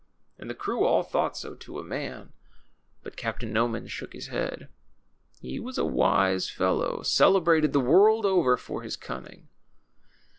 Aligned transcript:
And 0.39 0.49
the 0.49 0.55
creAv 0.55 0.81
all 0.81 1.03
thought 1.03 1.37
so 1.37 1.53
to 1.53 1.77
a 1.77 1.83
man; 1.83 2.33
but 3.03 3.15
Captain 3.15 3.53
Noman 3.53 3.85
shook 3.85 4.13
his 4.13 4.29
head. 4.29 4.67
He 5.39 5.59
was 5.59 5.77
a 5.77 5.81
Avise 5.81 6.49
fellow, 6.51 7.03
cele 7.03 7.39
brated 7.39 7.71
the 7.71 7.81
Avorld 7.81 8.25
over 8.25 8.57
for 8.57 8.81
his 8.81 8.95
cunning. 8.95 9.47